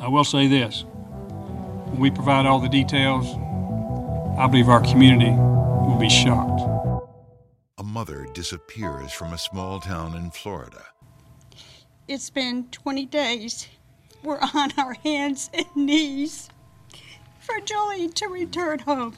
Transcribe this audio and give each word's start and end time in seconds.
I 0.00 0.08
will 0.08 0.24
say 0.24 0.46
this 0.46 0.84
when 1.90 2.00
we 2.00 2.10
provide 2.10 2.46
all 2.46 2.58
the 2.58 2.68
details, 2.70 3.26
I 4.38 4.46
believe 4.46 4.70
our 4.70 4.80
community 4.80 5.32
will 5.32 5.98
be 6.00 6.08
shocked. 6.08 6.62
A 7.76 7.82
mother 7.82 8.26
disappears 8.32 9.12
from 9.12 9.34
a 9.34 9.38
small 9.38 9.78
town 9.78 10.16
in 10.16 10.30
Florida. 10.30 10.84
It's 12.08 12.30
been 12.30 12.68
20 12.70 13.04
days. 13.06 13.68
We're 14.22 14.40
on 14.54 14.72
our 14.78 14.94
hands 14.94 15.50
and 15.52 15.66
knees 15.76 16.48
for 17.40 17.60
Joleen 17.60 18.14
to 18.14 18.28
return 18.28 18.78
home. 18.78 19.16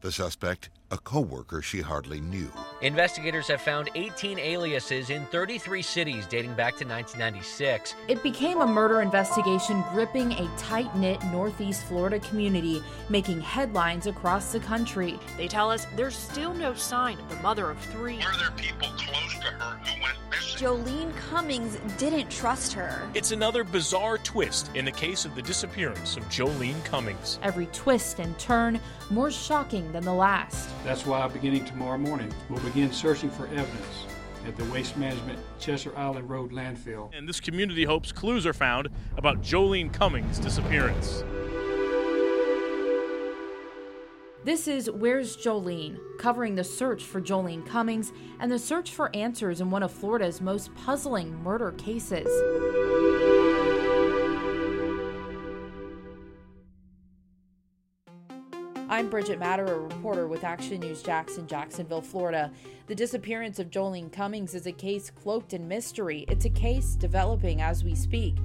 The 0.00 0.12
suspect, 0.12 0.70
a 0.92 0.98
co-worker 0.98 1.60
she 1.60 1.80
hardly 1.80 2.20
knew. 2.20 2.50
Investigators 2.82 3.46
have 3.48 3.60
found 3.60 3.90
18 3.94 4.38
aliases 4.38 5.10
in 5.10 5.26
33 5.26 5.82
cities 5.82 6.26
dating 6.26 6.54
back 6.54 6.76
to 6.78 6.86
1996. 6.86 7.94
It 8.08 8.22
became 8.22 8.62
a 8.62 8.66
murder 8.66 9.02
investigation 9.02 9.84
gripping 9.92 10.32
a 10.32 10.50
tight 10.56 10.94
knit 10.96 11.22
Northeast 11.24 11.84
Florida 11.84 12.18
community, 12.20 12.82
making 13.10 13.42
headlines 13.42 14.06
across 14.06 14.52
the 14.52 14.60
country. 14.60 15.18
They 15.36 15.46
tell 15.46 15.70
us 15.70 15.86
there's 15.94 16.16
still 16.16 16.54
no 16.54 16.72
sign 16.72 17.18
of 17.18 17.28
the 17.28 17.36
mother 17.36 17.68
of 17.68 17.78
three. 17.78 18.16
Were 18.16 18.38
there 18.38 18.50
people 18.56 18.88
close 18.96 19.34
to 19.40 19.46
her 19.48 19.76
who 19.76 20.02
went 20.02 20.16
missing? 20.30 20.40
Joleen 20.60 21.16
Cummings 21.16 21.78
didn't 21.98 22.30
trust 22.30 22.72
her. 22.74 23.08
It's 23.14 23.32
another 23.32 23.64
bizarre 23.64 24.18
twist 24.18 24.70
in 24.74 24.84
the 24.84 24.92
case 24.92 25.24
of 25.24 25.34
the 25.34 25.42
disappearance 25.42 26.16
of 26.16 26.24
Joleen 26.24 26.82
Cummings. 26.84 27.38
Every 27.42 27.66
twist 27.72 28.18
and 28.18 28.38
turn 28.38 28.80
more 29.10 29.30
shocking 29.30 29.90
than 29.92 30.04
the 30.04 30.12
last. 30.12 30.68
That's 30.84 31.06
why, 31.06 31.26
beginning 31.28 31.64
tomorrow 31.64 31.98
morning, 31.98 32.32
we'll 32.48 32.60
begin 32.72 32.92
searching 32.92 33.28
for 33.30 33.46
evidence 33.48 34.06
at 34.46 34.56
the 34.56 34.64
Waste 34.66 34.96
Management 34.96 35.40
Chesser 35.58 35.96
Island 35.96 36.30
Road 36.30 36.52
landfill. 36.52 37.10
And 37.12 37.28
this 37.28 37.40
community 37.40 37.84
hopes 37.84 38.12
clues 38.12 38.46
are 38.46 38.52
found 38.52 38.88
about 39.16 39.42
Joleen 39.42 39.92
Cummings' 39.92 40.38
disappearance. 40.38 41.24
This 44.44 44.68
is 44.68 44.88
Where's 44.88 45.36
Joleen, 45.36 45.98
covering 46.18 46.54
the 46.54 46.64
search 46.64 47.02
for 47.02 47.20
Joleen 47.20 47.66
Cummings 47.66 48.12
and 48.38 48.50
the 48.50 48.58
search 48.58 48.92
for 48.92 49.14
answers 49.16 49.60
in 49.60 49.70
one 49.70 49.82
of 49.82 49.90
Florida's 49.90 50.40
most 50.40 50.72
puzzling 50.76 51.34
murder 51.42 51.72
cases. 51.72 52.28
I'm 58.90 59.08
Bridget 59.08 59.38
Matter, 59.38 59.66
a 59.66 59.78
reporter 59.78 60.26
with 60.26 60.42
Action 60.42 60.80
News 60.80 61.00
Jackson, 61.00 61.46
Jacksonville, 61.46 62.00
Florida. 62.00 62.50
The 62.88 62.94
disappearance 62.96 63.60
of 63.60 63.70
Joleen 63.70 64.10
Cummings 64.10 64.52
is 64.52 64.66
a 64.66 64.72
case 64.72 65.10
cloaked 65.10 65.54
in 65.54 65.68
mystery. 65.68 66.24
It's 66.26 66.44
a 66.44 66.50
case 66.50 66.96
developing 66.96 67.62
as 67.62 67.84
we 67.84 67.94
speak. 67.94 68.38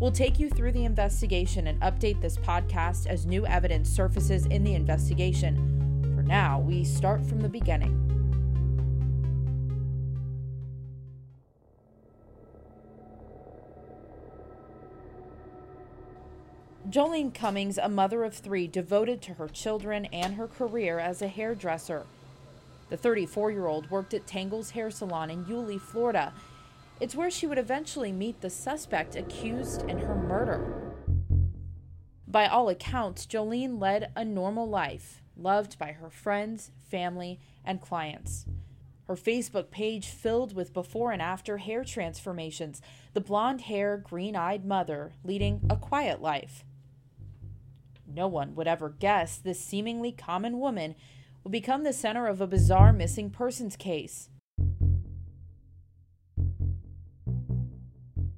We'll 0.00 0.10
take 0.10 0.40
you 0.40 0.50
through 0.50 0.72
the 0.72 0.84
investigation 0.84 1.68
and 1.68 1.80
update 1.80 2.20
this 2.20 2.36
podcast 2.36 3.06
as 3.06 3.24
new 3.24 3.46
evidence 3.46 3.88
surfaces 3.88 4.46
in 4.46 4.64
the 4.64 4.74
investigation. 4.74 5.54
For 6.16 6.24
now, 6.24 6.58
we 6.58 6.82
start 6.82 7.24
from 7.24 7.40
the 7.40 7.48
beginning. 7.48 8.25
Joleen 16.90 17.34
Cummings, 17.34 17.78
a 17.78 17.88
mother 17.88 18.22
of 18.22 18.32
three, 18.32 18.68
devoted 18.68 19.20
to 19.22 19.34
her 19.34 19.48
children 19.48 20.04
and 20.06 20.34
her 20.34 20.46
career 20.46 21.00
as 21.00 21.20
a 21.20 21.26
hairdresser. 21.26 22.06
The 22.90 22.96
34 22.96 23.50
year 23.50 23.66
old 23.66 23.90
worked 23.90 24.14
at 24.14 24.28
Tangle's 24.28 24.70
Hair 24.70 24.92
Salon 24.92 25.28
in 25.28 25.46
Yulee, 25.48 25.78
Florida. 25.78 26.32
It's 27.00 27.16
where 27.16 27.30
she 27.30 27.46
would 27.46 27.58
eventually 27.58 28.12
meet 28.12 28.40
the 28.40 28.50
suspect 28.50 29.16
accused 29.16 29.82
in 29.82 29.98
her 29.98 30.14
murder. 30.14 30.94
By 32.28 32.46
all 32.46 32.68
accounts, 32.68 33.26
Joleen 33.26 33.80
led 33.80 34.12
a 34.14 34.24
normal 34.24 34.68
life, 34.68 35.22
loved 35.36 35.80
by 35.80 35.90
her 35.90 36.08
friends, 36.08 36.70
family, 36.88 37.40
and 37.64 37.80
clients. 37.80 38.46
Her 39.08 39.16
Facebook 39.16 39.70
page 39.72 40.06
filled 40.06 40.54
with 40.54 40.72
before 40.72 41.10
and 41.10 41.20
after 41.20 41.58
hair 41.58 41.82
transformations, 41.82 42.80
the 43.12 43.20
blonde 43.20 43.62
hair, 43.62 43.96
green 43.96 44.36
eyed 44.36 44.64
mother 44.64 45.14
leading 45.24 45.62
a 45.68 45.76
quiet 45.76 46.22
life. 46.22 46.64
No 48.06 48.28
one 48.28 48.54
would 48.54 48.66
ever 48.66 48.90
guess 48.90 49.36
this 49.36 49.60
seemingly 49.60 50.12
common 50.12 50.58
woman 50.58 50.94
would 51.44 51.52
become 51.52 51.84
the 51.84 51.92
center 51.92 52.26
of 52.26 52.40
a 52.40 52.46
bizarre 52.46 52.92
missing 52.92 53.30
persons 53.30 53.76
case. 53.76 54.30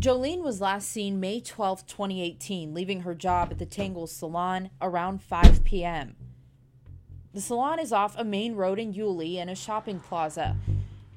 Joleen 0.00 0.42
was 0.42 0.62
last 0.62 0.88
seen 0.88 1.20
May 1.20 1.40
12, 1.40 1.86
2018, 1.86 2.72
leaving 2.72 3.02
her 3.02 3.14
job 3.14 3.48
at 3.50 3.58
the 3.58 3.66
Tangles 3.66 4.12
Salon 4.12 4.70
around 4.80 5.22
5 5.22 5.62
p.m. 5.62 6.16
The 7.34 7.40
salon 7.42 7.78
is 7.78 7.92
off 7.92 8.18
a 8.18 8.24
main 8.24 8.54
road 8.54 8.78
in 8.78 8.94
Yulee 8.94 9.38
in 9.38 9.50
a 9.50 9.54
shopping 9.54 10.00
plaza. 10.00 10.56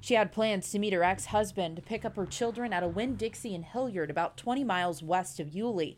She 0.02 0.16
had 0.16 0.34
plans 0.34 0.70
to 0.70 0.80
meet 0.80 0.92
her 0.92 1.02
ex 1.02 1.28
husband 1.28 1.78
to 1.78 1.82
pick 1.82 2.04
up 2.04 2.18
her 2.18 2.26
children 2.26 2.74
at 2.74 2.84
a 2.84 2.90
Winn 2.90 3.16
Dixie 3.16 3.56
in 3.56 3.64
Hilliard, 3.64 4.12
about 4.12 4.36
20 4.36 4.66
miles 4.66 5.02
west 5.02 5.40
of 5.40 5.56
Yulee. 5.56 5.96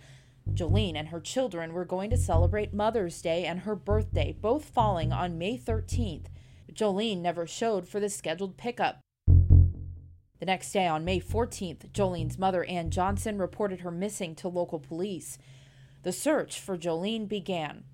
Joleen 0.53 0.95
and 0.95 1.09
her 1.09 1.19
children 1.19 1.73
were 1.73 1.85
going 1.85 2.09
to 2.09 2.17
celebrate 2.17 2.73
Mother's 2.73 3.21
Day 3.21 3.45
and 3.45 3.61
her 3.61 3.75
birthday, 3.75 4.35
both 4.39 4.65
falling 4.65 5.11
on 5.11 5.37
May 5.37 5.57
13th. 5.57 6.25
Joleen 6.73 7.21
never 7.21 7.47
showed 7.47 7.87
for 7.87 7.99
the 7.99 8.09
scheduled 8.09 8.57
pickup. 8.57 8.99
The 10.39 10.45
next 10.45 10.71
day, 10.73 10.85
on 10.85 11.05
May 11.05 11.19
14th, 11.19 11.91
Joleen's 11.91 12.37
mother, 12.37 12.65
Ann 12.65 12.91
Johnson, 12.91 13.37
reported 13.37 13.79
her 13.79 13.91
missing 13.91 14.35
to 14.35 14.47
local 14.47 14.79
police. 14.79 15.37
The 16.03 16.11
search 16.11 16.59
for 16.59 16.77
Joleen 16.77 17.27
began. 17.27 17.85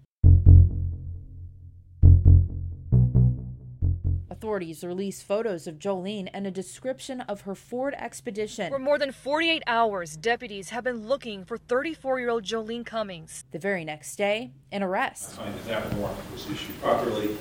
Authorities 4.41 4.83
released 4.83 5.23
photos 5.23 5.67
of 5.67 5.77
Joleen 5.77 6.27
and 6.33 6.47
a 6.47 6.51
description 6.51 7.21
of 7.21 7.41
her 7.41 7.53
Ford 7.53 7.93
Expedition. 7.95 8.71
For 8.71 8.79
more 8.79 8.97
than 8.97 9.11
48 9.11 9.61
hours, 9.67 10.17
deputies 10.17 10.71
have 10.71 10.83
been 10.83 11.07
looking 11.07 11.45
for 11.45 11.59
34 11.59 12.19
year 12.19 12.31
old 12.31 12.43
Joleen 12.43 12.83
Cummings. 12.83 13.43
The 13.51 13.59
very 13.59 13.85
next 13.85 14.15
day, 14.15 14.49
an 14.71 14.81
arrest. 14.81 15.33
I 15.33 15.43
find 15.43 15.53
that 15.53 15.65
that 15.67 15.93
warrant 15.93 16.31
was 16.31 16.49
issued 16.49 16.81
properly. 16.81 17.37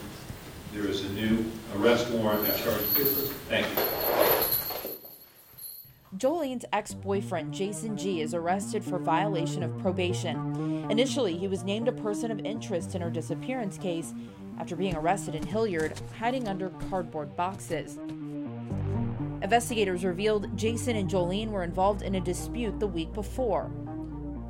There 0.75 0.85
is 0.85 1.03
a 1.07 1.09
new 1.15 1.51
arrest 1.79 2.11
warrant 2.11 2.45
that 2.45 2.59
charges. 2.59 3.31
Thank 3.49 3.67
you. 3.79 3.90
Joleen's 6.21 6.67
ex 6.71 6.93
boyfriend, 6.93 7.55
Jason 7.55 7.97
G., 7.97 8.21
is 8.21 8.35
arrested 8.35 8.85
for 8.85 8.99
violation 8.99 9.63
of 9.63 9.79
probation. 9.79 10.87
Initially, 10.91 11.35
he 11.39 11.49
was 11.49 11.65
named 11.65 11.89
a 11.89 11.93
person 11.93 12.31
of 12.31 12.41
interest 12.41 12.95
in 12.95 13.01
her 13.01 13.09
disappearance 13.09 13.79
case 13.79 14.13
after 14.59 14.77
being 14.77 14.95
arrested 14.95 15.35
in 15.35 15.47
Hilliard, 15.47 15.99
hiding 16.19 16.47
under 16.47 16.69
cardboard 16.91 17.35
boxes. 17.37 17.99
Investigators 19.41 20.05
revealed 20.05 20.55
Jason 20.59 20.95
and 20.95 21.09
Joleen 21.09 21.49
were 21.49 21.65
involved 21.65 22.03
in 22.03 22.17
a 22.17 22.21
dispute 22.21 22.79
the 22.79 22.87
week 22.87 23.15
before. 23.15 23.71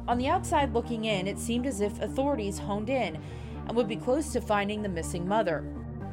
On 0.08 0.18
the 0.18 0.26
outside 0.26 0.74
looking 0.74 1.04
in, 1.04 1.28
it 1.28 1.38
seemed 1.38 1.66
as 1.66 1.80
if 1.80 2.02
authorities 2.02 2.58
honed 2.58 2.90
in 2.90 3.16
and 3.68 3.76
would 3.76 3.86
be 3.86 3.94
close 3.94 4.32
to 4.32 4.40
finding 4.40 4.82
the 4.82 4.88
missing 4.88 5.28
mother. 5.28 5.64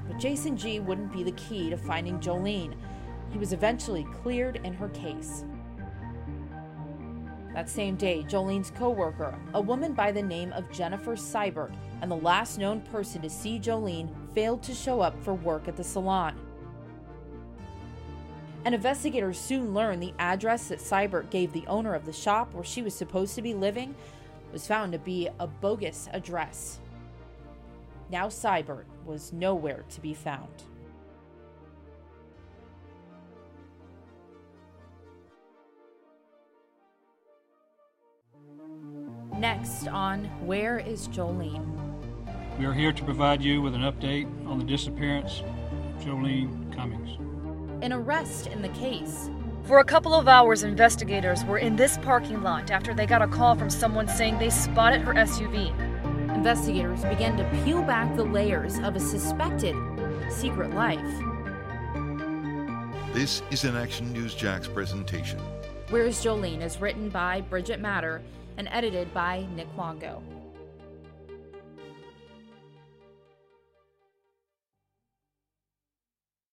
But 0.08 0.20
Jason 0.20 0.56
G 0.56 0.80
wouldn't 0.80 1.12
be 1.12 1.24
the 1.24 1.32
key 1.32 1.72
to 1.72 1.78
finding 1.78 2.20
Joleen. 2.20 2.76
He 3.32 3.38
was 3.38 3.54
eventually 3.54 4.06
cleared 4.22 4.62
in 4.64 4.74
her 4.74 4.90
case. 4.90 5.44
That 7.54 7.70
same 7.70 7.96
day, 7.96 8.24
Joleen's 8.24 8.70
coworker, 8.70 9.38
a 9.56 9.62
woman 9.62 9.94
by 9.94 10.12
the 10.12 10.22
name 10.22 10.54
of 10.54 10.72
Jennifer 10.72 11.16
Sybert, 11.16 11.74
and 12.02 12.12
the 12.12 12.16
last 12.16 12.60
known 12.60 12.82
person 12.82 13.22
to 13.24 13.30
see 13.30 13.60
Joleen, 13.60 14.10
failed 14.36 14.62
to 14.64 14.76
show 14.76 15.02
up 15.02 15.22
for 15.24 15.34
work 15.34 15.68
at 15.68 15.76
the 15.76 15.84
salon. 15.84 16.40
And 18.64 18.76
investigators 18.76 19.40
soon 19.40 19.74
learned 19.74 20.04
the 20.04 20.14
address 20.20 20.68
that 20.68 20.80
Sybert 20.80 21.32
gave 21.32 21.52
the 21.52 21.66
owner 21.68 21.96
of 21.96 22.06
the 22.06 22.14
shop 22.14 22.54
where 22.54 22.64
she 22.64 22.82
was 22.82 22.94
supposed 22.94 23.34
to 23.36 23.42
be 23.42 23.54
living 23.54 23.96
was 24.52 24.68
found 24.68 24.92
to 24.92 25.00
be 25.00 25.28
a 25.40 25.48
bogus 25.48 26.08
address. 26.14 26.80
Now 28.12 28.28
Sybert 28.28 28.86
was 29.06 29.34
nowhere 29.34 29.84
to 29.90 30.02
be 30.02 30.14
found. 30.14 30.64
Next 39.38 39.88
on 39.88 40.26
Where 40.44 40.80
is 40.80 41.08
Joleen? 41.10 41.64
We 42.58 42.66
are 42.66 42.74
here 42.74 42.92
to 42.92 43.04
provide 43.04 43.40
you 43.44 43.62
with 43.62 43.76
an 43.76 43.82
update 43.82 44.26
on 44.48 44.58
the 44.58 44.66
disappearance 44.66 45.42
of 45.42 46.04
Joleen 46.04 46.76
Cummings. 46.76 47.20
An 47.84 47.94
arrest 47.94 48.48
in 48.48 48.64
the 48.64 48.70
case. 48.70 49.30
For 49.66 49.78
a 49.78 49.84
couple 49.84 50.16
of 50.16 50.28
hours, 50.28 50.64
investigators 50.64 51.46
were 51.46 51.60
in 51.60 51.76
this 51.76 52.00
parking 52.00 52.42
lot 52.42 52.72
after 52.72 52.96
they 52.96 53.06
got 53.06 53.22
a 53.22 53.28
call 53.28 53.56
from 53.56 53.70
someone 53.70 54.08
saying 54.08 54.40
they 54.40 54.50
spotted 54.50 55.02
her 55.02 55.14
SUV. 55.14 55.70
Investigators 56.34 57.04
began 57.04 57.38
to 57.38 57.44
peel 57.64 57.84
back 57.84 58.16
the 58.16 58.24
layers 58.24 58.80
of 58.80 58.96
a 58.96 59.00
suspected 59.00 59.76
secret 60.32 60.74
life. 60.74 61.00
This 63.14 63.44
is 63.52 63.66
an 63.66 63.78
Action 63.78 64.12
News 64.12 64.34
Jax 64.34 64.68
presentation. 64.68 65.40
Where's 65.90 66.24
Joleen 66.24 66.64
is 66.64 66.82
written 66.82 67.10
by 67.10 67.42
Bridget 67.42 67.80
Matter 67.80 68.24
and 68.58 68.68
edited 68.72 69.14
by 69.14 69.46
Nick 69.56 69.68
Longo. 69.78 70.22